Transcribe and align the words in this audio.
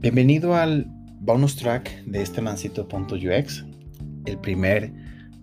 Bienvenido 0.00 0.54
al 0.54 0.86
bonus 1.20 1.56
track 1.56 2.04
de 2.06 2.22
este 2.22 2.40
mancito.ux, 2.40 3.64
el 4.24 4.38
primer 4.38 4.90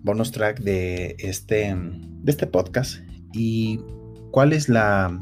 bonus 0.02 0.32
track 0.32 0.58
de 0.58 1.14
este, 1.20 1.72
de 1.76 2.32
este 2.32 2.44
podcast. 2.48 2.96
¿Y 3.32 3.78
cuál 4.32 4.52
es 4.52 4.68
la 4.68 5.16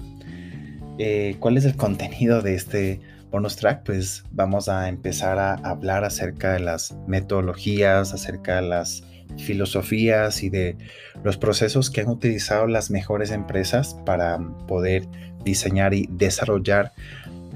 eh, 0.98 1.36
cuál 1.38 1.58
es 1.58 1.66
el 1.66 1.76
contenido 1.76 2.40
de 2.40 2.54
este 2.54 2.98
bonus 3.30 3.56
track? 3.56 3.84
Pues 3.84 4.24
vamos 4.30 4.70
a 4.70 4.88
empezar 4.88 5.38
a 5.38 5.56
hablar 5.56 6.04
acerca 6.04 6.54
de 6.54 6.60
las 6.60 6.96
metodologías, 7.06 8.14
acerca 8.14 8.56
de 8.56 8.68
las 8.68 9.04
filosofías 9.36 10.42
y 10.42 10.48
de 10.48 10.78
los 11.24 11.36
procesos 11.36 11.90
que 11.90 12.00
han 12.00 12.08
utilizado 12.08 12.66
las 12.68 12.90
mejores 12.90 13.30
empresas 13.30 13.98
para 14.06 14.38
poder 14.66 15.06
diseñar 15.44 15.92
y 15.92 16.08
desarrollar 16.10 16.94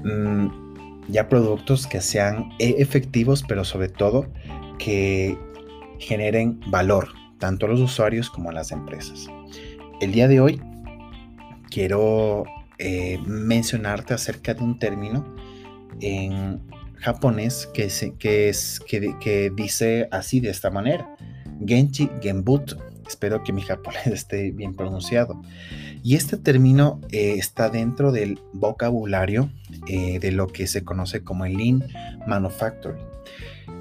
mm, 0.03 0.70
ya 1.11 1.29
productos 1.29 1.87
que 1.87 2.01
sean 2.01 2.49
e, 2.59 2.75
efectivos, 2.79 3.43
pero 3.47 3.63
sobre 3.65 3.89
todo 3.89 4.27
que 4.79 5.37
generen 5.99 6.59
valor 6.67 7.09
tanto 7.37 7.65
a 7.65 7.69
los 7.69 7.79
usuarios 7.79 8.29
como 8.29 8.49
a 8.49 8.53
las 8.53 8.71
empresas. 8.71 9.27
El 9.99 10.13
día 10.13 10.27
de 10.27 10.39
hoy 10.39 10.61
quiero 11.69 12.45
eh, 12.79 13.19
mencionarte 13.25 14.13
acerca 14.13 14.53
de 14.53 14.63
un 14.63 14.79
término 14.79 15.35
en 15.99 16.61
japonés 16.95 17.67
que, 17.73 17.89
que, 18.17 18.49
es, 18.49 18.79
que, 18.87 19.15
que 19.19 19.51
dice 19.55 20.07
así 20.11 20.39
de 20.39 20.49
esta 20.49 20.69
manera. 20.69 21.15
Genchi 21.65 22.09
Genbutsu. 22.21 22.77
Espero 23.07 23.43
que 23.43 23.53
mi 23.53 23.61
japonés 23.63 24.07
esté 24.07 24.51
bien 24.51 24.73
pronunciado. 24.73 25.41
Y 26.03 26.15
este 26.15 26.37
término 26.37 26.99
eh, 27.11 27.35
está 27.37 27.69
dentro 27.69 28.11
del 28.11 28.39
vocabulario 28.53 29.51
eh, 29.87 30.19
de 30.19 30.31
lo 30.31 30.47
que 30.47 30.67
se 30.67 30.83
conoce 30.83 31.23
como 31.23 31.45
el 31.45 31.57
Lean 31.57 31.83
Manufacturing. 32.27 33.05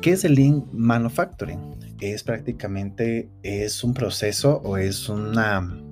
¿Qué 0.02 0.12
es 0.12 0.24
el 0.24 0.34
Lean 0.34 0.66
Manufacturing? 0.72 1.58
Es 2.00 2.22
prácticamente 2.22 3.28
es 3.42 3.84
un 3.84 3.94
proceso 3.94 4.60
o 4.64 4.76
es 4.76 5.08
una 5.08 5.82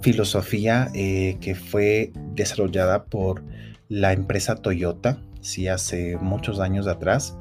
filosofía 0.00 0.88
eh, 0.94 1.36
que 1.40 1.54
fue 1.54 2.12
desarrollada 2.34 3.04
por 3.04 3.44
la 3.88 4.12
empresa 4.12 4.56
Toyota, 4.56 5.22
sí, 5.40 5.68
hace 5.68 6.16
muchos 6.16 6.60
años 6.60 6.86
atrás, 6.86 7.36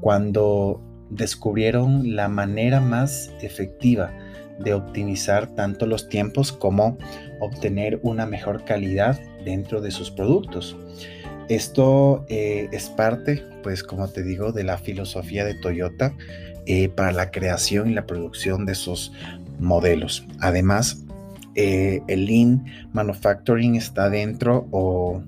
cuando 0.00 0.80
descubrieron 1.10 2.14
la 2.14 2.28
manera 2.28 2.80
más 2.80 3.32
efectiva 3.40 4.12
de 4.58 4.74
optimizar 4.74 5.48
tanto 5.54 5.86
los 5.86 6.08
tiempos 6.08 6.52
como 6.52 6.98
obtener 7.40 8.00
una 8.02 8.26
mejor 8.26 8.64
calidad 8.64 9.18
dentro 9.44 9.80
de 9.80 9.90
sus 9.90 10.10
productos. 10.10 10.76
Esto 11.48 12.26
eh, 12.28 12.68
es 12.72 12.90
parte, 12.90 13.42
pues 13.62 13.82
como 13.82 14.08
te 14.08 14.22
digo, 14.22 14.52
de 14.52 14.64
la 14.64 14.76
filosofía 14.76 15.44
de 15.44 15.54
Toyota 15.54 16.14
eh, 16.66 16.90
para 16.90 17.12
la 17.12 17.30
creación 17.30 17.90
y 17.90 17.94
la 17.94 18.06
producción 18.06 18.66
de 18.66 18.74
sus 18.74 19.12
modelos. 19.58 20.26
Además, 20.40 21.04
eh, 21.54 22.02
el 22.06 22.26
Lean 22.26 22.66
Manufacturing 22.92 23.76
está 23.76 24.10
dentro 24.10 24.68
o 24.70 25.22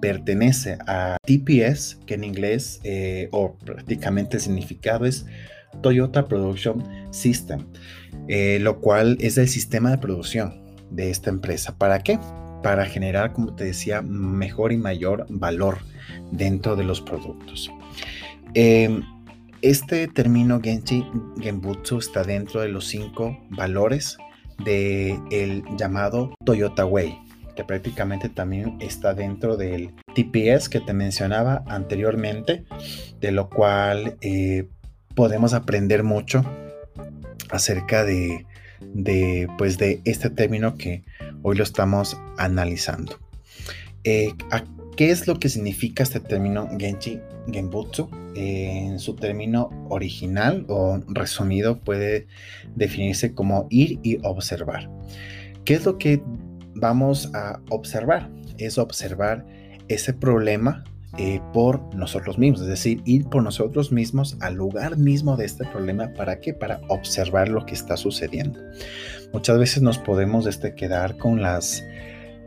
pertenece 0.00 0.76
a 0.86 1.16
TPS, 1.24 1.98
que 2.06 2.14
en 2.14 2.24
inglés 2.24 2.80
o 3.30 3.54
prácticamente 3.54 4.40
significado 4.40 5.04
es 5.04 5.26
Toyota 5.82 6.26
Production 6.26 6.82
System, 7.10 7.66
eh, 8.28 8.58
lo 8.60 8.80
cual 8.80 9.16
es 9.20 9.38
el 9.38 9.48
sistema 9.48 9.90
de 9.90 9.98
producción 9.98 10.60
de 10.90 11.10
esta 11.10 11.30
empresa. 11.30 11.76
¿Para 11.76 12.00
qué? 12.00 12.18
Para 12.62 12.84
generar, 12.86 13.32
como 13.32 13.54
te 13.54 13.64
decía, 13.64 14.02
mejor 14.02 14.72
y 14.72 14.76
mayor 14.76 15.26
valor 15.28 15.78
dentro 16.30 16.76
de 16.76 16.84
los 16.84 17.00
productos. 17.00 17.70
Em, 18.54 19.02
este 19.62 20.08
término 20.08 20.60
Genchi 20.60 21.04
Genbutsu 21.40 21.98
está 21.98 22.24
dentro 22.24 22.60
de 22.60 22.68
los 22.68 22.86
cinco 22.86 23.38
valores 23.50 24.16
del 24.64 25.18
el 25.30 25.62
llamado 25.76 26.34
Toyota 26.44 26.84
Way 26.84 27.16
que 27.54 27.64
prácticamente 27.64 28.28
también 28.28 28.76
está 28.80 29.14
dentro 29.14 29.56
del 29.56 29.92
TPS 30.14 30.68
que 30.68 30.80
te 30.80 30.92
mencionaba 30.92 31.62
anteriormente, 31.66 32.64
de 33.20 33.32
lo 33.32 33.48
cual 33.48 34.16
eh, 34.20 34.68
podemos 35.14 35.54
aprender 35.54 36.02
mucho 36.02 36.44
acerca 37.50 38.04
de, 38.04 38.46
pues 39.58 39.78
de 39.78 40.00
este 40.04 40.30
término 40.30 40.76
que 40.76 41.04
hoy 41.42 41.56
lo 41.56 41.64
estamos 41.64 42.16
analizando. 42.38 43.18
Eh, 44.04 44.32
¿Qué 44.96 45.10
es 45.10 45.26
lo 45.26 45.38
que 45.38 45.48
significa 45.48 46.02
este 46.02 46.20
término 46.20 46.68
Genchi 46.78 47.20
Genbutsu? 47.50 48.10
En 48.34 48.98
su 48.98 49.16
término 49.16 49.70
original 49.88 50.64
o 50.68 51.00
resumido 51.08 51.80
puede 51.80 52.26
definirse 52.76 53.34
como 53.34 53.66
ir 53.70 53.98
y 54.02 54.18
observar. 54.22 54.90
¿Qué 55.64 55.74
es 55.74 55.84
lo 55.84 55.98
que 55.98 56.22
vamos 56.74 57.30
a 57.34 57.60
observar, 57.70 58.30
es 58.58 58.78
observar 58.78 59.46
ese 59.88 60.12
problema 60.12 60.84
eh, 61.18 61.40
por 61.52 61.94
nosotros 61.94 62.38
mismos, 62.38 62.60
es 62.62 62.68
decir, 62.68 63.02
ir 63.04 63.24
por 63.26 63.42
nosotros 63.42 63.90
mismos 63.90 64.36
al 64.40 64.54
lugar 64.54 64.96
mismo 64.96 65.36
de 65.36 65.44
este 65.44 65.64
problema. 65.66 66.12
¿Para 66.14 66.40
qué? 66.40 66.54
Para 66.54 66.80
observar 66.88 67.48
lo 67.48 67.66
que 67.66 67.74
está 67.74 67.96
sucediendo. 67.96 68.60
Muchas 69.32 69.58
veces 69.58 69.82
nos 69.82 69.98
podemos 69.98 70.46
este, 70.46 70.74
quedar 70.74 71.16
con 71.16 71.42
las, 71.42 71.84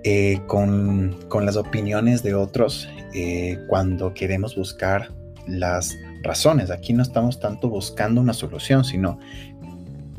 eh, 0.04 0.40
con, 0.48 1.18
las 1.46 1.58
opiniones 1.58 2.24
de 2.24 2.36
otros 2.36 2.88
eh, 3.14 3.60
cuando 3.68 4.14
queremos 4.14 4.56
buscar 4.56 5.14
las 5.46 5.98
razones. 6.24 6.72
Aquí 6.72 6.94
no 6.94 7.04
estamos 7.04 7.40
tanto 7.40 7.70
buscando 7.70 8.22
una 8.22 8.34
solución, 8.34 8.86
sino 8.86 9.20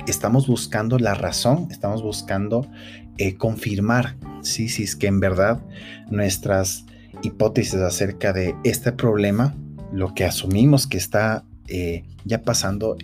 estamos 0.06 0.46
buscando 0.46 0.98
la 0.98 1.14
razón, 1.14 1.68
estamos 1.70 2.02
buscando 2.02 2.66
eh, 3.16 3.36
confirmar 3.36 4.16
si 4.42 4.68
sí, 4.68 4.82
es 4.82 4.96
que 4.96 5.06
en 5.06 5.20
verdad 5.20 5.60
nuestras 6.10 6.84
hipótesis 7.24 7.74
acerca 7.74 8.32
de 8.32 8.54
este 8.64 8.92
problema, 8.92 9.54
lo 9.92 10.14
que 10.14 10.24
asumimos 10.24 10.86
que 10.86 10.98
está 10.98 11.44
eh, 11.68 12.04
ya 12.24 12.42
pasando, 12.42 12.96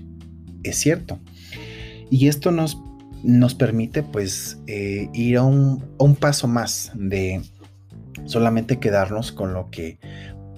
es 0.63 0.77
cierto. 0.77 1.19
Y 2.11 2.29
esto 2.29 2.51
nos, 2.51 2.79
nos 3.23 3.55
permite 3.55 4.03
pues 4.03 4.59
eh, 4.67 5.09
ir 5.13 5.39
a 5.39 5.43
un, 5.43 5.85
a 5.99 6.05
un 6.05 6.17
paso 6.17 6.49
más 6.49 6.93
de 6.95 7.43
solamente 8.25 8.79
quedarnos 8.79 9.33
con 9.33 9.55
lo 9.55 9.71
que 9.71 9.99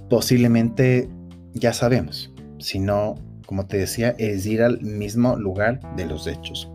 posiblemente 0.09 1.09
ya 1.55 1.72
sabemos, 1.72 2.33
sino 2.59 3.17
como 3.53 3.67
te 3.67 3.77
decía, 3.77 4.15
es 4.17 4.47
ir 4.47 4.62
al 4.62 4.81
mismo 4.81 5.37
lugar 5.37 5.78
de 5.97 6.06
los 6.06 6.27
hechos. 6.27 6.71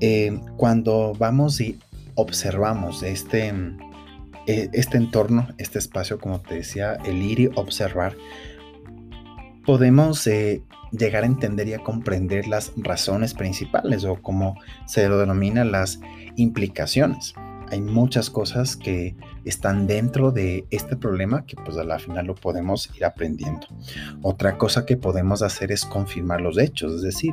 Eh, 0.00 0.40
cuando 0.56 1.12
vamos 1.18 1.60
y 1.60 1.78
observamos 2.14 3.02
este, 3.02 3.52
este 4.46 4.96
entorno, 4.96 5.48
este 5.58 5.78
espacio, 5.78 6.18
como 6.18 6.40
te 6.40 6.56
decía, 6.56 6.94
el 7.04 7.22
ir 7.22 7.40
y 7.40 7.46
observar, 7.54 8.16
podemos 9.64 10.26
eh, 10.26 10.62
llegar 10.90 11.22
a 11.22 11.26
entender 11.26 11.68
y 11.68 11.74
a 11.74 11.78
comprender 11.78 12.48
las 12.48 12.72
razones 12.76 13.34
principales 13.34 14.04
o 14.04 14.16
como 14.16 14.56
se 14.86 15.08
lo 15.08 15.18
denomina 15.18 15.64
las 15.64 16.00
implicaciones 16.36 17.34
hay 17.72 17.80
muchas 17.80 18.28
cosas 18.28 18.76
que 18.76 19.16
están 19.46 19.86
dentro 19.86 20.30
de 20.30 20.66
este 20.70 20.94
problema 20.94 21.46
que 21.46 21.56
pues 21.56 21.78
a 21.78 21.84
la 21.84 21.98
final 21.98 22.26
lo 22.26 22.34
podemos 22.34 22.90
ir 22.94 23.06
aprendiendo. 23.06 23.66
Otra 24.20 24.58
cosa 24.58 24.84
que 24.84 24.98
podemos 24.98 25.40
hacer 25.40 25.72
es 25.72 25.86
confirmar 25.86 26.42
los 26.42 26.58
hechos, 26.58 26.92
es 26.92 27.00
decir, 27.00 27.32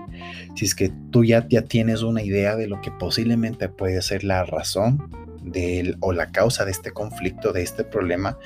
si 0.56 0.64
es 0.64 0.76
que 0.76 0.94
tú 1.12 1.26
ya 1.26 1.46
tienes 1.68 2.04
una 2.04 2.24
idea 2.24 2.56
de 2.56 2.68
lo 2.68 2.80
que 2.80 2.90
posiblemente 2.90 3.68
puede 3.68 4.02
ser 4.02 4.24
la 4.24 4.46
razón 4.46 5.29
del, 5.52 5.98
o 6.00 6.14
la 6.14 6.32
causa 6.32 6.66
de 6.66 6.72
este 6.72 6.92
conflicto, 6.92 7.54
de 7.54 7.62
este 7.62 7.84
problema, 7.84 8.38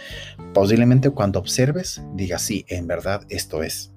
posiblemente 0.54 1.10
cuando 1.10 1.40
observes 1.40 2.02
digas, 2.14 2.42
sí, 2.42 2.66
en 2.68 2.88
verdad 2.88 3.22
esto 3.30 3.64
es. 3.64 3.92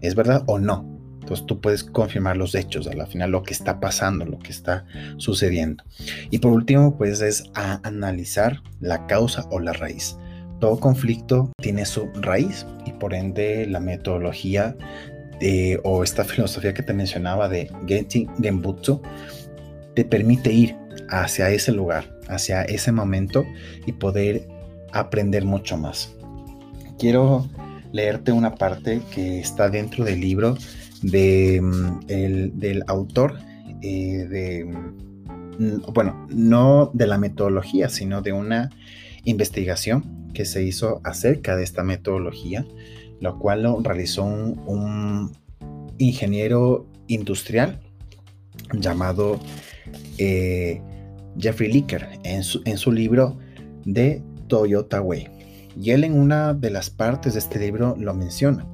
¿Es 0.00 0.14
verdad 0.14 0.44
o 0.46 0.58
no? 0.58 0.96
Entonces 1.26 1.46
tú 1.46 1.60
puedes 1.60 1.82
confirmar 1.82 2.36
los 2.36 2.54
hechos, 2.54 2.86
a 2.86 2.94
la 2.94 3.06
final 3.06 3.32
lo 3.32 3.42
que 3.42 3.52
está 3.52 3.80
pasando, 3.80 4.24
lo 4.24 4.38
que 4.38 4.52
está 4.52 4.84
sucediendo. 5.16 5.82
Y 6.30 6.38
por 6.38 6.52
último, 6.52 6.96
pues 6.96 7.20
es 7.20 7.50
analizar 7.54 8.62
la 8.78 9.06
causa 9.08 9.44
o 9.50 9.58
la 9.58 9.72
raíz. 9.72 10.16
Todo 10.60 10.78
conflicto 10.78 11.50
tiene 11.60 11.84
su 11.84 12.08
raíz 12.20 12.64
y 12.84 12.92
por 12.92 13.12
ende 13.12 13.66
la 13.66 13.80
metodología 13.80 14.76
de, 15.40 15.80
o 15.82 16.04
esta 16.04 16.22
filosofía 16.24 16.72
que 16.72 16.84
te 16.84 16.92
mencionaba 16.92 17.48
de 17.48 17.72
Genji 17.88 18.28
Genbutsu 18.40 19.02
te 19.96 20.04
permite 20.04 20.52
ir 20.52 20.76
hacia 21.08 21.50
ese 21.50 21.72
lugar, 21.72 22.15
hacia 22.28 22.62
ese 22.62 22.92
momento 22.92 23.44
y 23.86 23.92
poder 23.92 24.48
aprender 24.92 25.44
mucho 25.44 25.76
más. 25.76 26.14
Quiero 26.98 27.48
leerte 27.92 28.32
una 28.32 28.54
parte 28.54 29.00
que 29.14 29.40
está 29.40 29.68
dentro 29.68 30.04
del 30.04 30.20
libro 30.20 30.56
mm, 31.02 32.00
el, 32.08 32.58
del 32.58 32.84
autor, 32.86 33.38
eh, 33.82 34.26
de, 34.28 34.64
mm, 34.64 35.92
bueno, 35.92 36.26
no 36.28 36.90
de 36.92 37.06
la 37.06 37.18
metodología, 37.18 37.88
sino 37.88 38.22
de 38.22 38.32
una 38.32 38.70
investigación 39.24 40.30
que 40.32 40.44
se 40.44 40.62
hizo 40.62 41.00
acerca 41.04 41.56
de 41.56 41.64
esta 41.64 41.82
metodología, 41.82 42.66
lo 43.20 43.38
cual 43.38 43.62
lo 43.62 43.80
realizó 43.80 44.24
un, 44.24 45.32
ingeniero 45.98 46.86
industrial 47.06 47.80
llamado 48.74 49.40
eh, 50.18 50.82
Jeffrey 51.38 51.72
Licker 51.72 52.08
en 52.24 52.42
su, 52.42 52.62
en 52.64 52.78
su 52.78 52.92
libro 52.92 53.38
de 53.84 54.22
Toyota 54.48 55.00
Way. 55.00 55.28
Y 55.80 55.90
él 55.90 56.04
en 56.04 56.18
una 56.18 56.54
de 56.54 56.70
las 56.70 56.90
partes 56.90 57.34
de 57.34 57.40
este 57.40 57.58
libro 57.58 57.96
lo 57.98 58.14
menciona. 58.14 58.66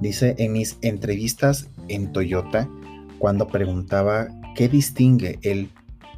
Dice, 0.00 0.34
en 0.38 0.52
mis 0.52 0.78
entrevistas 0.82 1.68
en 1.88 2.12
Toyota, 2.12 2.68
cuando 3.18 3.46
preguntaba 3.46 4.28
qué 4.54 4.68
distingue 4.68 5.38
el 5.42 5.70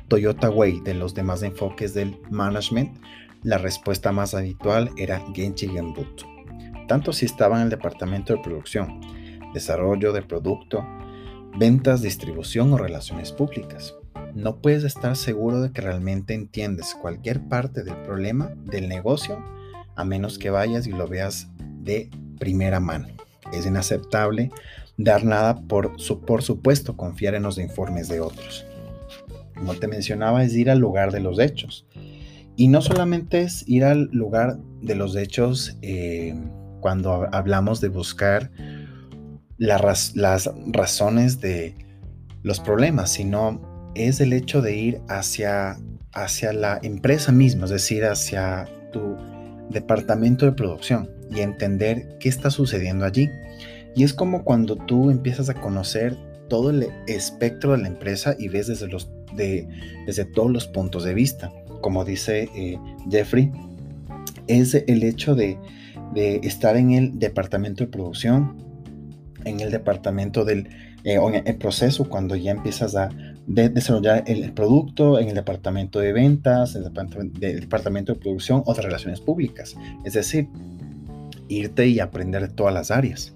Toyota 0.09 0.51
Way 0.51 0.81
de 0.81 0.95
los 0.95 1.15
demás 1.15 1.43
enfoques 1.43 1.95
del 1.95 2.17
management, 2.31 2.97
la 3.43 3.59
respuesta 3.59 4.11
más 4.11 4.35
habitual 4.35 4.91
era 4.97 5.23
Genchi 5.35 5.69
Genbutsu. 5.69 6.27
Tanto 6.89 7.13
si 7.13 7.27
estaba 7.27 7.57
en 7.57 7.65
el 7.65 7.71
departamento 7.71 8.35
de 8.35 8.43
producción, 8.43 9.01
desarrollo 9.53 10.13
de 10.13 10.23
producto, 10.23 10.85
ventas, 11.59 12.03
distribución 12.03 12.73
o 12.73 12.79
relaciones 12.79 13.33
públicas. 13.33 13.95
No 14.35 14.57
puedes 14.57 14.83
estar 14.83 15.17
seguro 15.17 15.63
de 15.63 15.71
que 15.71 15.81
realmente 15.81 16.35
entiendes 16.35 16.97
cualquier 17.01 17.41
parte 17.49 17.85
del 17.85 17.97
problema 17.99 18.53
del 18.65 18.89
negocio 18.89 19.39
a 19.95 20.05
menos 20.05 20.39
que 20.39 20.51
vayas 20.51 20.87
y 20.89 20.91
lo 20.91 21.07
veas 21.07 21.49
de 21.83 22.11
primera 22.39 22.81
mano. 22.81 23.07
Es 23.53 23.65
inaceptable 23.65 24.51
dar 24.97 25.25
nada 25.25 25.61
por, 25.63 25.93
por 26.27 26.43
supuesto 26.43 26.97
confiar 26.97 27.35
en 27.35 27.45
los 27.45 27.59
informes 27.59 28.09
de 28.09 28.21
otros. 28.21 28.67
Como 29.55 29.75
te 29.75 29.87
mencionaba, 29.87 30.43
es 30.43 30.55
ir 30.55 30.69
al 30.69 30.81
lugar 30.81 31.13
de 31.13 31.21
los 31.21 31.39
hechos. 31.39 31.87
Y 32.57 32.69
no 32.69 32.83
solamente 32.83 33.43
es 33.43 33.69
ir 33.69 33.85
al 33.85 34.11
lugar 34.13 34.59
de 34.81 34.95
los 34.97 35.15
hechos 35.17 35.77
eh, 35.83 36.35
cuando 36.81 37.29
hablamos 37.33 37.81
de 37.81 37.89
buscar 37.89 38.51
las 39.59 39.81
razones 40.67 41.41
de 41.41 41.75
los 42.43 42.61
problemas, 42.61 43.11
sino 43.13 43.74
es 43.95 44.21
el 44.21 44.33
hecho 44.33 44.63
de 44.63 44.77
ir 44.77 45.01
hacia, 45.09 45.77
hacia 46.13 46.53
la 46.53 46.79
empresa 46.83 47.33
misma, 47.33 47.65
es 47.65 47.71
decir, 47.71 48.05
hacia 48.05 48.69
tu 48.93 49.17
departamento 49.71 50.47
de 50.47 50.53
producción 50.53 51.11
y 51.31 51.41
entender 51.41 52.17
qué 52.21 52.29
está 52.29 52.51
sucediendo 52.51 53.05
allí. 53.05 53.31
Y 53.97 54.05
es 54.05 54.13
como 54.13 54.45
cuando 54.45 54.77
tú 54.77 55.11
empiezas 55.11 55.49
a 55.49 55.55
conocer 55.55 56.17
todo 56.49 56.71
el 56.71 56.89
espectro 57.07 57.73
de 57.73 57.79
la 57.79 57.89
empresa 57.89 58.35
y 58.39 58.49
ves 58.49 58.67
desde, 58.67 58.89
los, 58.89 59.11
de, 59.35 59.67
desde 60.07 60.25
todos 60.25 60.51
los 60.51 60.67
puntos 60.67 61.05
de 61.05 61.15
vista. 61.15 61.53
Como 61.81 62.05
dice 62.05 62.49
eh, 62.55 62.79
Jeffrey, 63.11 63.53
es 64.47 64.75
el 64.75 65.03
hecho 65.05 65.35
de, 65.35 65.59
de, 66.15 66.37
estar 66.43 66.77
en 66.77 66.93
el 66.93 67.19
departamento 67.19 67.85
de 67.85 67.91
producción, 67.91 68.57
en 69.45 69.61
el 69.61 69.71
departamento 69.71 70.45
del 70.45 70.69
eh, 71.05 71.19
el 71.45 71.57
proceso, 71.57 72.09
cuando 72.09 72.35
ya 72.35 72.51
empiezas 72.51 72.97
a 72.97 73.11
desarrollar 73.47 74.25
el, 74.27 74.53
producto 74.53 75.19
en 75.19 75.29
el 75.29 75.35
departamento 75.35 76.01
de 76.01 76.13
ventas, 76.13 76.75
el 76.75 76.85
departamento 76.85 78.13
de, 78.13 78.15
de 78.15 78.21
producción 78.21 78.63
o 78.67 78.75
de 78.75 78.83
relaciones 78.83 79.21
públicas. 79.21 79.77
Es 80.05 80.15
decir, 80.15 80.49
irte 81.49 81.87
y 81.87 82.01
aprender 82.01 82.43
de 82.43 82.55
todas 82.55 82.73
las 82.73 82.91
áreas. 82.91 83.35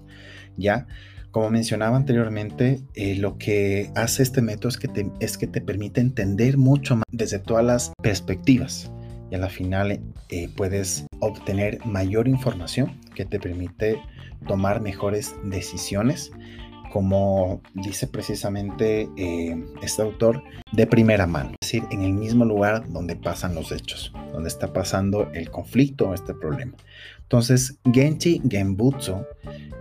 Ya, 0.57 0.87
como 1.31 1.51
mencionaba 1.51 1.95
anteriormente, 1.95 2.81
eh, 2.95 3.15
lo 3.15 3.37
que 3.37 3.91
hace 3.95 4.23
este 4.23 4.41
método 4.41 4.69
es 4.69 4.77
que, 4.77 4.87
te, 4.87 5.11
es 5.19 5.37
que 5.37 5.47
te 5.47 5.61
permite 5.61 6.01
entender 6.01 6.57
mucho 6.57 6.95
más 6.95 7.05
desde 7.11 7.39
todas 7.39 7.63
las 7.63 7.91
perspectivas 8.01 8.91
y 9.31 9.35
a 9.35 9.37
la 9.37 9.49
final 9.49 9.99
eh, 10.29 10.49
puedes 10.55 11.05
obtener 11.19 11.85
mayor 11.85 12.27
información 12.27 12.99
que 13.13 13.25
te 13.25 13.39
permite 13.39 14.01
tomar 14.47 14.81
mejores 14.81 15.35
decisiones 15.43 16.31
como 16.91 17.61
dice 17.73 18.07
precisamente 18.07 19.09
eh, 19.17 19.63
este 19.81 20.01
autor, 20.01 20.43
de 20.71 20.85
primera 20.87 21.25
mano, 21.25 21.51
es 21.61 21.71
decir, 21.71 21.83
en 21.91 22.03
el 22.03 22.13
mismo 22.13 22.45
lugar 22.45 22.87
donde 22.89 23.15
pasan 23.15 23.55
los 23.55 23.71
hechos, 23.71 24.13
donde 24.33 24.49
está 24.49 24.71
pasando 24.71 25.29
el 25.33 25.49
conflicto 25.49 26.09
o 26.09 26.13
este 26.13 26.33
problema. 26.33 26.73
Entonces, 27.21 27.79
Genchi 27.91 28.41
Genbutsu 28.47 29.23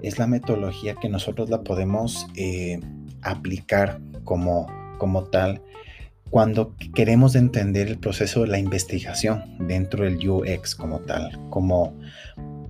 es 0.02 0.19
la 0.19 0.26
metodología 0.26 0.94
que 0.94 1.08
nosotros 1.08 1.50
la 1.50 1.62
podemos 1.62 2.26
eh, 2.37 2.81
aplicar 3.22 4.00
como, 4.25 4.66
como 4.99 5.25
tal 5.25 5.62
cuando 6.31 6.75
queremos 6.94 7.34
entender 7.34 7.88
el 7.88 7.99
proceso 7.99 8.43
de 8.43 8.49
la 8.49 8.58
investigación 8.58 9.56
dentro 9.66 10.04
del 10.04 10.28
UX 10.28 10.75
como 10.75 11.00
tal, 11.00 11.38
como 11.50 11.99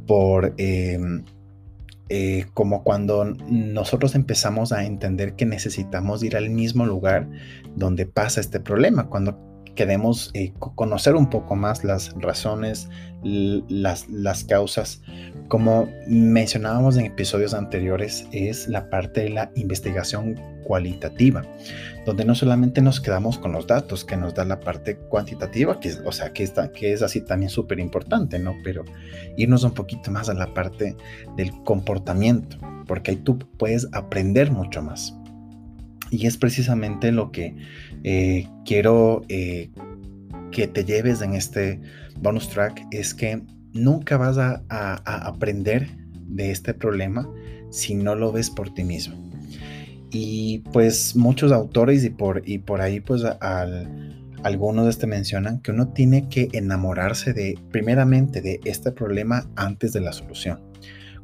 por... 0.07 0.55
Eh, 0.59 0.99
eh, 2.09 2.47
como 2.55 2.85
cuando 2.85 3.25
nosotros 3.25 4.15
empezamos 4.15 4.73
a 4.73 4.85
entender 4.85 5.35
que 5.35 5.47
necesitamos 5.47 6.23
ir 6.23 6.37
al 6.37 6.51
mismo 6.51 6.87
lugar 6.87 7.29
donde 7.77 8.07
pasa 8.07 8.41
este 8.41 8.61
problema, 8.61 9.09
cuando 9.09 9.48
queremos 9.79 10.33
eh, 10.35 10.53
conocer 10.59 11.15
un 11.15 11.31
poco 11.31 11.55
más 11.55 11.85
las 11.85 12.13
razones, 12.19 12.89
las, 13.23 14.43
causas. 14.43 15.01
Como 15.47 15.89
mencionábamos 16.09 16.97
en 16.97 17.07
episodios 17.07 17.55
anteriores, 17.55 18.27
es 18.33 18.67
la 18.67 18.91
parte 18.91 19.21
de 19.21 19.31
la 19.31 19.53
investigación 19.55 20.35
cualitativa, 20.65 21.45
donde 22.05 22.25
no 22.25 22.35
solamente 22.35 22.83
nos 22.83 23.01
quedamos 23.01 23.39
con 23.39 23.53
los 23.53 23.69
datos 23.69 24.05
que 24.05 24.17
nos 24.17 24.35
da 24.35 24.45
la 24.45 24.59
parte 24.59 24.97
cuantitativa, 24.97 25.79
que 25.79 25.91
es, 25.91 26.03
o 26.05 26.11
sea, 26.11 26.33
que, 26.33 26.43
está, 26.43 26.73
que 26.73 26.93
es 26.93 27.01
así 27.03 27.21
también 27.21 27.49
súper 27.49 27.79
importante, 27.79 28.41
¿no? 28.41 28.57
Pero 28.65 28.85
irnos 29.37 29.63
un 29.63 29.75
poquito 29.75 30.11
más 30.11 30.29
a 30.29 30.35
la 30.35 30.53
parte 30.55 30.97
del 31.37 31.53
comportamiento, 31.63 32.59
porque 32.89 33.13
ahí 33.13 33.19
tú 33.19 33.39
puedes 33.57 33.87
aprender 33.93 34.51
mucho 34.51 34.83
más. 34.83 35.15
Y 36.11 36.27
es 36.27 36.37
precisamente 36.37 37.13
lo 37.13 37.31
que 37.31 37.55
eh, 38.05 38.49
quiero 38.65 39.23
eh, 39.29 39.71
que 40.51 40.67
te 40.67 40.85
lleves 40.85 41.21
en 41.23 41.35
este 41.35 41.81
bonus 42.21 42.49
track, 42.49 42.87
es 42.91 43.15
que 43.15 43.43
nunca 43.73 44.17
vas 44.17 44.39
a, 44.39 44.63
aprender 44.69 45.89
de 46.27 46.51
este 46.51 46.75
problema 46.75 47.29
si 47.71 47.95
no 47.95 48.15
lo 48.15 48.33
ves 48.33 48.51
por 48.51 48.73
ti 48.75 48.85
mismo. 48.85 49.17
Y 50.11 50.61
pues 50.73 51.15
muchos 51.17 51.53
autores 51.53 52.03
y 52.05 52.11
por, 52.11 52.43
y 52.47 52.59
por 52.59 52.81
ahí 52.81 53.01
pues 53.01 53.23
algunos 54.43 54.85
de 54.85 54.91
este 54.91 55.07
mencionan 55.07 55.61
que 55.61 55.71
uno 55.71 55.89
tiene 55.93 56.29
que 56.29 56.49
enamorarse 56.53 57.35
de 57.35 57.59
primeramente 57.71 58.41
de 58.41 58.61
este 58.65 58.91
problema 58.91 59.49
antes 59.57 59.93
de 59.93 60.01
la 60.01 60.13
solución. 60.13 60.61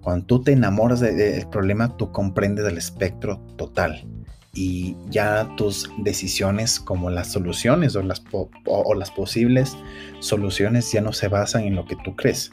Cuando 0.03 0.27
tú 0.27 0.43
te 0.43 0.53
enamoras 0.53 1.01
del 1.01 1.49
problema, 1.49 1.97
tú 1.97 2.13
comprendes 2.13 2.67
el 2.67 2.77
espectro 2.77 3.39
total 3.57 4.07
y 4.55 4.97
ya 5.11 5.49
tus 5.57 5.91
decisiones 5.99 6.79
como 6.79 7.11
las 7.11 7.33
soluciones 7.33 7.97
o 7.97 8.03
las, 8.03 8.23
o, 8.33 8.95
las 8.95 9.11
posibles 9.11 9.77
soluciones 10.21 10.91
ya 10.93 11.01
no 11.01 11.13
se 11.13 11.29
basan 11.29 11.65
en 11.65 11.75
lo 11.75 11.87
que 11.87 11.97
tú 12.05 12.15
crees, 12.15 12.53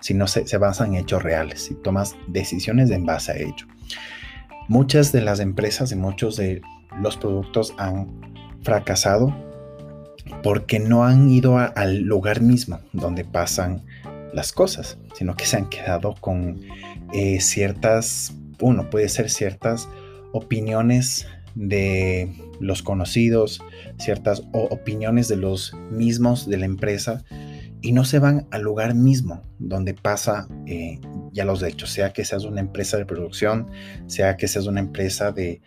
sino 0.00 0.26
se, 0.26 0.46
se 0.46 0.58
basan 0.58 0.94
en 0.94 1.00
hechos 1.02 1.22
reales 1.22 1.70
y 1.70 1.74
tomas 1.74 2.14
decisiones 2.28 2.90
en 2.90 3.06
base 3.06 3.32
a 3.32 3.36
ello. 3.36 3.66
Muchas 4.68 5.12
de 5.12 5.22
las 5.22 5.40
empresas 5.40 5.90
y 5.92 5.96
muchos 5.96 6.36
de 6.36 6.60
los 7.00 7.16
productos 7.16 7.74
han 7.78 8.08
fracasado 8.62 9.34
porque 10.42 10.78
no 10.78 11.04
han 11.04 11.30
ido 11.30 11.58
al 11.58 12.00
lugar 12.00 12.42
mismo 12.42 12.80
donde 12.92 13.24
pasan 13.24 13.82
las 14.32 14.52
cosas, 14.52 14.98
sino 15.14 15.34
que 15.36 15.46
se 15.46 15.56
han 15.56 15.68
quedado 15.68 16.14
con 16.20 16.60
eh, 17.12 17.40
ciertas, 17.40 18.34
uno 18.60 18.90
puede 18.90 19.08
ser 19.08 19.30
ciertas 19.30 19.88
opiniones 20.32 21.26
de 21.54 22.32
los 22.60 22.82
conocidos, 22.82 23.60
ciertas 23.98 24.42
opiniones 24.52 25.28
de 25.28 25.36
los 25.36 25.74
mismos 25.90 26.48
de 26.48 26.58
la 26.58 26.66
empresa 26.66 27.24
y 27.80 27.92
no 27.92 28.04
se 28.04 28.18
van 28.18 28.46
al 28.50 28.62
lugar 28.62 28.94
mismo 28.94 29.42
donde 29.58 29.94
pasa 29.94 30.48
eh, 30.66 31.00
ya 31.32 31.44
los 31.44 31.62
hechos, 31.62 31.90
sea 31.90 32.12
que 32.12 32.24
seas 32.24 32.44
una 32.44 32.60
empresa 32.60 32.96
de 32.96 33.06
producción, 33.06 33.68
sea 34.06 34.36
que 34.36 34.48
seas 34.48 34.66
una 34.66 34.80
empresa 34.80 35.32
de 35.32 35.60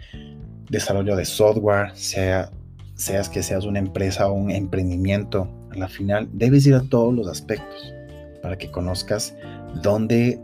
desarrollo 0.69 1.15
de 1.15 1.25
software, 1.25 1.91
sea 1.95 2.51
seas 2.95 3.29
que 3.29 3.41
seas 3.41 3.65
una 3.65 3.79
empresa 3.79 4.27
o 4.27 4.33
un 4.33 4.51
emprendimiento, 4.51 5.49
a 5.71 5.77
la 5.77 5.87
final 5.87 6.29
debes 6.33 6.67
ir 6.67 6.75
a 6.75 6.81
todos 6.81 7.13
los 7.13 7.27
aspectos 7.27 7.93
para 8.41 8.57
que 8.57 8.69
conozcas 8.69 9.35
dónde 9.81 10.39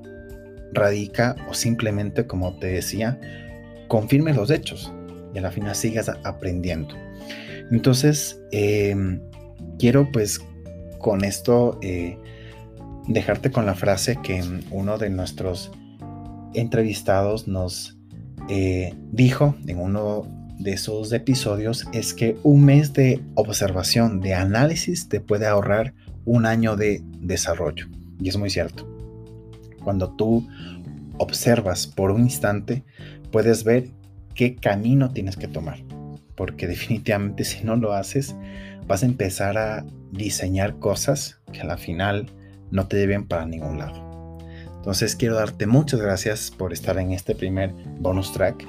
radica 0.73 1.35
o 1.49 1.53
simplemente, 1.53 2.25
como 2.25 2.57
te 2.57 2.67
decía, 2.67 3.19
confirme 3.87 4.33
los 4.33 4.49
hechos 4.49 4.91
a 5.37 5.41
la 5.41 5.51
final 5.51 5.75
sigas 5.75 6.09
aprendiendo. 6.23 6.95
Entonces, 7.71 8.41
em, 8.51 9.21
quiero 9.77 10.09
pues 10.11 10.39
con 10.99 11.23
esto 11.23 11.79
eh, 11.81 12.17
dejarte 13.07 13.51
con 13.51 13.65
la 13.65 13.75
frase 13.75 14.17
que 14.21 14.43
uno 14.71 14.97
de 14.97 15.09
nuestros 15.09 15.71
entrevistados 16.53 17.47
nos 17.47 17.97
eh, 18.49 18.93
dijo 19.11 19.55
en 19.67 19.79
uno 19.79 20.25
de 20.59 20.73
esos 20.73 21.11
episodios 21.13 21.85
es 21.93 22.13
que 22.13 22.37
un 22.43 22.65
mes 22.65 22.93
de 22.93 23.23
observación, 23.35 24.21
de 24.21 24.33
análisis, 24.33 25.07
te 25.07 25.19
puede 25.19 25.45
ahorrar 25.45 25.93
un 26.25 26.45
año 26.45 26.75
de 26.75 27.01
desarrollo. 27.19 27.87
Y 28.19 28.29
es 28.29 28.37
muy 28.37 28.49
cierto. 28.49 28.87
Cuando 29.83 30.15
tú 30.15 30.47
observas 31.17 31.87
por 31.87 32.11
un 32.11 32.21
instante, 32.23 32.83
puedes 33.31 33.63
ver 33.63 33.91
qué 34.37 34.55
camino 34.55 35.11
tienes 35.11 35.35
que 35.35 35.49
tomar. 35.49 35.83
Porque 36.35 36.67
definitivamente 36.67 37.43
si 37.43 37.65
no 37.65 37.75
lo 37.75 37.91
haces, 37.91 38.35
vas 38.87 39.03
a 39.03 39.07
empezar 39.07 39.57
a 39.57 39.85
diseñar 40.11 40.79
cosas 40.79 41.41
que 41.51 41.59
a 41.59 41.65
la 41.65 41.77
final 41.77 42.27
no 42.71 42.87
te 42.87 42.97
lleven 42.97 43.27
para 43.27 43.45
ningún 43.45 43.79
lado. 43.79 44.07
Entonces 44.77 45.17
quiero 45.17 45.35
darte 45.35 45.67
muchas 45.67 45.99
gracias 45.99 46.51
por 46.51 46.71
estar 46.71 46.97
en 46.97 47.11
este 47.11 47.35
primer 47.35 47.73
bonus 47.99 48.31
track 48.31 48.65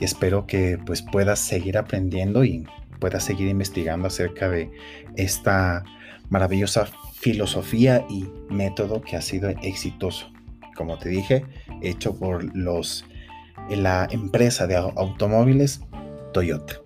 y 0.00 0.04
espero 0.04 0.46
que 0.46 0.78
pues 0.84 1.02
puedas 1.02 1.38
seguir 1.38 1.78
aprendiendo 1.78 2.44
y 2.44 2.66
puedas 2.98 3.22
seguir 3.22 3.46
investigando 3.46 4.08
acerca 4.08 4.48
de 4.48 4.70
esta 5.16 5.84
maravillosa 6.28 6.88
filosofía 7.14 8.04
y 8.08 8.26
método 8.48 9.00
que 9.00 9.16
ha 9.16 9.20
sido 9.20 9.48
exitoso. 9.48 10.32
Como 10.74 10.98
te 10.98 11.10
dije, 11.10 11.44
hecho 11.82 12.18
por 12.18 12.56
los 12.56 13.04
la 13.70 14.08
empresa 14.10 14.66
de 14.66 14.76
automóviles 14.76 15.80
Toyota. 16.32 16.80